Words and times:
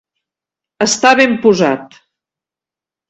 Estar 0.85 1.11
ben 1.21 1.35
posat. 1.45 2.01